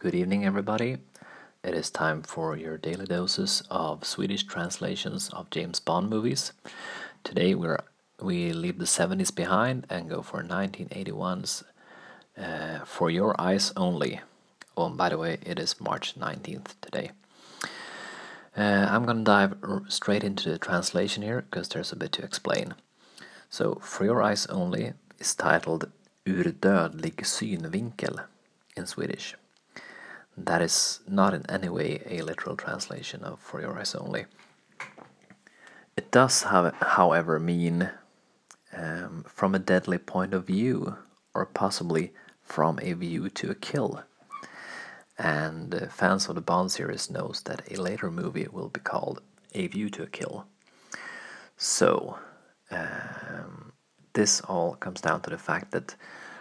Good 0.00 0.14
evening, 0.14 0.46
everybody. 0.46 0.96
It 1.62 1.74
is 1.74 1.90
time 1.90 2.22
for 2.22 2.56
your 2.56 2.78
daily 2.78 3.04
doses 3.04 3.62
of 3.68 4.06
Swedish 4.06 4.44
translations 4.44 5.28
of 5.28 5.50
James 5.50 5.78
Bond 5.78 6.08
movies. 6.08 6.54
Today 7.22 7.54
we're 7.54 7.80
we 8.18 8.54
leave 8.54 8.78
the 8.78 8.86
70s 8.86 9.30
behind 9.34 9.86
and 9.90 10.08
go 10.08 10.22
for 10.22 10.42
1981's 10.42 11.64
uh, 12.38 12.78
For 12.86 13.10
Your 13.10 13.38
Eyes 13.38 13.74
Only. 13.76 14.22
Oh, 14.74 14.86
and 14.86 14.96
by 14.96 15.10
the 15.10 15.18
way, 15.18 15.36
it 15.44 15.58
is 15.58 15.78
March 15.78 16.18
19th 16.18 16.80
today. 16.80 17.10
Uh, 18.56 18.86
I'm 18.88 19.04
gonna 19.04 19.22
dive 19.22 19.54
straight 19.88 20.24
into 20.24 20.48
the 20.48 20.58
translation 20.58 21.22
here 21.22 21.42
because 21.42 21.68
there's 21.68 21.92
a 21.92 21.96
bit 21.96 22.12
to 22.12 22.24
explain. 22.24 22.74
So, 23.50 23.74
For 23.82 24.06
Your 24.06 24.22
Eyes 24.22 24.46
Only 24.46 24.94
is 25.18 25.34
titled 25.34 25.90
Ur 26.26 26.44
dödlig 26.44 27.16
synvinkel 27.16 28.24
in 28.74 28.86
Swedish. 28.86 29.36
That 30.44 30.62
is 30.62 31.00
not 31.06 31.34
in 31.34 31.44
any 31.50 31.68
way 31.68 32.02
a 32.06 32.22
literal 32.22 32.56
translation 32.56 33.22
of 33.22 33.40
For 33.40 33.60
Your 33.60 33.78
Eyes 33.78 33.94
Only. 33.94 34.24
It 35.96 36.10
does, 36.10 36.44
have, 36.44 36.74
however, 36.76 37.38
mean 37.38 37.90
um, 38.74 39.24
from 39.28 39.54
a 39.54 39.58
deadly 39.58 39.98
point 39.98 40.32
of 40.32 40.46
view, 40.46 40.96
or 41.34 41.44
possibly 41.44 42.14
from 42.42 42.78
a 42.80 42.94
view 42.94 43.28
to 43.28 43.50
a 43.50 43.54
kill. 43.54 44.02
And 45.18 45.74
uh, 45.74 45.88
fans 45.88 46.26
of 46.28 46.36
the 46.36 46.40
Bond 46.40 46.72
series 46.72 47.10
knows 47.10 47.42
that 47.42 47.70
a 47.70 47.76
later 47.76 48.10
movie 48.10 48.48
will 48.50 48.70
be 48.70 48.80
called 48.80 49.20
A 49.54 49.66
View 49.66 49.90
to 49.90 50.04
a 50.04 50.06
Kill. 50.06 50.46
So, 51.58 52.18
um, 52.70 53.72
this 54.14 54.40
all 54.40 54.74
comes 54.76 55.02
down 55.02 55.20
to 55.22 55.30
the 55.30 55.36
fact 55.36 55.72
that 55.72 55.94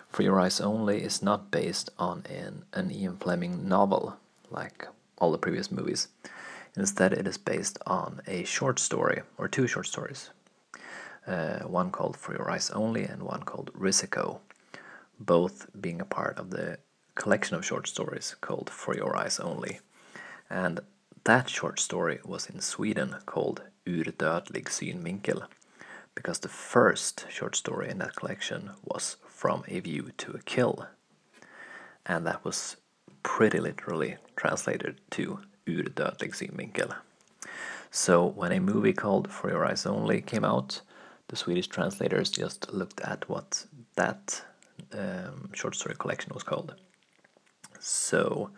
for 0.10 0.24
Your 0.24 0.40
Eyes 0.40 0.60
Only 0.60 1.02
is 1.04 1.22
not 1.22 1.52
based 1.52 1.90
on 1.98 2.24
an, 2.30 2.66
an 2.74 2.92
Ian 2.92 3.18
Fleming 3.18 3.68
novel, 3.68 4.18
like 4.50 4.88
all 5.18 5.32
the 5.32 5.38
previous 5.38 5.72
movies. 5.72 6.08
Instead, 6.76 7.14
it 7.14 7.28
is 7.28 7.38
based 7.38 7.78
on 7.86 8.22
a 8.28 8.44
short 8.44 8.80
story, 8.80 9.22
or 9.38 9.48
two 9.48 9.68
short 9.68 9.88
stories. 9.88 10.30
Uh, 11.28 11.60
one 11.60 11.92
called 11.92 12.18
For 12.18 12.34
Your 12.34 12.50
Eyes 12.50 12.70
Only 12.72 13.04
and 13.04 13.24
one 13.24 13.44
called 13.44 13.72
Risico, 13.74 14.40
both 15.20 15.68
being 15.80 16.02
a 16.02 16.06
part 16.06 16.38
of 16.40 16.50
the 16.50 16.80
collection 17.16 17.56
of 17.56 17.66
short 17.66 17.88
stories 17.88 18.36
called 18.42 18.70
For 18.70 18.96
Your 18.96 19.16
Eyes 19.16 19.40
Only. 19.40 19.80
And 20.50 20.80
that 21.26 21.50
short 21.50 21.80
story 21.80 22.20
was 22.26 22.50
in 22.50 22.62
Sweden 22.62 23.18
called 23.26 23.62
Ur 23.88 24.06
dödlig 24.06 24.70
synvinkel 24.70 25.44
because 26.20 26.40
the 26.40 26.50
first 26.50 27.26
short 27.30 27.56
story 27.56 27.90
in 27.90 27.98
that 28.00 28.14
collection 28.14 28.72
was 28.84 29.16
From 29.26 29.64
a 29.70 29.80
View 29.80 30.12
to 30.18 30.34
a 30.34 30.40
Kill, 30.40 30.86
and 32.06 32.28
that 32.28 32.44
was 32.44 32.76
pretty 33.24 33.58
literally 33.62 34.18
translated 34.36 35.00
to 35.12 35.40
Ur 35.66 35.84
dödlig 35.84 36.34
synvinkel. 36.36 36.94
So 37.90 38.26
when 38.26 38.52
a 38.52 38.60
movie 38.60 38.92
called 38.92 39.32
For 39.32 39.50
Your 39.50 39.66
Eyes 39.66 39.86
Only 39.86 40.20
came 40.20 40.44
out, 40.44 40.82
the 41.30 41.38
Swedish 41.38 41.68
translators 41.68 42.30
just 42.30 42.74
looked 42.74 43.00
at 43.00 43.30
what 43.30 43.66
that 43.96 44.44
um, 44.92 45.50
short 45.54 45.74
story 45.76 45.96
collection 45.98 46.34
was 46.34 46.44
called. 46.44 46.76
So 47.80 48.50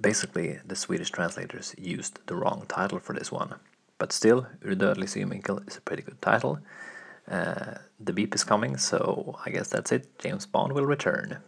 basically, 0.00 0.60
the 0.64 0.76
Swedish 0.76 1.10
translators 1.10 1.74
used 1.76 2.20
the 2.26 2.36
wrong 2.36 2.64
title 2.68 3.00
for 3.00 3.12
this 3.12 3.30
one. 3.30 3.56
But 3.98 4.12
still, 4.12 4.46
Ur 4.64 4.74
dödlig 4.74 5.16
is 5.16 5.76
a 5.76 5.80
pretty 5.80 6.02
good 6.02 6.22
title. 6.22 6.58
Uh, 7.30 7.74
the 8.00 8.12
beep 8.12 8.34
is 8.34 8.44
coming, 8.44 8.76
so 8.78 9.36
I 9.44 9.50
guess 9.50 9.68
that's 9.68 9.92
it. 9.92 10.18
James 10.18 10.46
Bond 10.46 10.72
will 10.72 10.86
return. 10.86 11.38